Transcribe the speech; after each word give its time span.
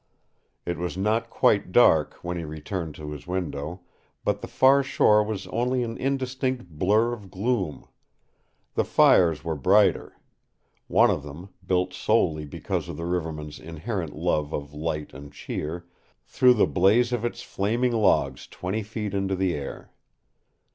It 0.65 0.79
was 0.79 0.97
not 0.97 1.29
quite 1.29 1.71
dark 1.71 2.15
when 2.23 2.35
he 2.35 2.43
returned 2.43 2.95
to 2.95 3.11
his 3.11 3.27
window, 3.27 3.81
but 4.25 4.41
the 4.41 4.47
far 4.47 4.81
shore 4.81 5.23
was 5.23 5.45
only 5.49 5.83
an 5.83 5.95
indistinct 5.95 6.67
blur 6.67 7.13
of 7.13 7.29
gloom. 7.29 7.85
The 8.73 8.83
fires 8.83 9.43
were 9.43 9.53
brighter. 9.55 10.13
One 10.87 11.11
of 11.11 11.21
them, 11.21 11.49
built 11.63 11.93
solely 11.93 12.45
because 12.45 12.89
of 12.89 12.97
the 12.97 13.05
rivermen's 13.05 13.59
inherent 13.59 14.15
love 14.15 14.55
of 14.55 14.73
light 14.73 15.13
and 15.13 15.31
cheer, 15.31 15.85
threw 16.25 16.55
the 16.55 16.65
blaze 16.65 17.13
of 17.13 17.23
its 17.23 17.43
flaming 17.43 17.91
logs 17.91 18.47
twenty 18.47 18.81
feet 18.81 19.13
into 19.13 19.35
the 19.35 19.53
air. 19.53 19.91